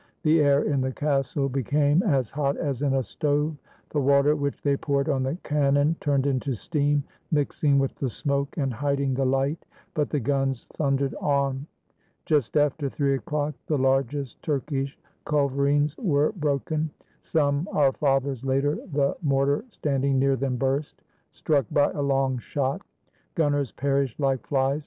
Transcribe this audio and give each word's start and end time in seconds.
The 0.23 0.39
air 0.41 0.63
in 0.63 0.81
the 0.81 0.91
castle 0.91 1.47
became 1.47 2.01
as 2.01 2.31
hot 2.31 2.57
as 2.57 2.81
in 2.81 2.95
a 2.95 3.03
stove. 3.03 3.55
The 3.91 4.01
water 4.01 4.35
which 4.35 4.59
they 4.63 4.75
poured 4.75 5.07
on 5.07 5.21
the 5.21 5.37
cannon 5.43 5.95
turned 5.99 6.25
into 6.25 6.55
steam, 6.55 7.03
mixing 7.29 7.77
with 7.77 7.93
the 7.93 8.09
smoke 8.09 8.57
and 8.57 8.73
hiding 8.73 9.13
the 9.13 9.27
light; 9.27 9.63
but 9.93 10.09
the 10.09 10.19
guns 10.19 10.65
thundered 10.73 11.13
on. 11.21 11.67
Just 12.25 12.57
after 12.57 12.89
three 12.89 13.13
o'clock, 13.13 13.53
the 13.67 13.77
largest 13.77 14.41
Turkish 14.41 14.97
culver 15.23 15.67
ines 15.67 15.95
were 15.99 16.31
broken. 16.31 16.89
Some 17.21 17.67
"Our 17.71 17.91
Fathers" 17.91 18.43
later, 18.43 18.79
the 18.91 19.17
mor 19.21 19.45
tar 19.45 19.65
standing 19.69 20.17
near 20.17 20.35
them 20.35 20.55
burst, 20.57 21.03
struck 21.31 21.67
by 21.69 21.91
a 21.91 22.01
long 22.01 22.39
shot. 22.39 22.81
Gunners 23.35 23.71
perished 23.71 24.19
like 24.19 24.47
flies. 24.47 24.79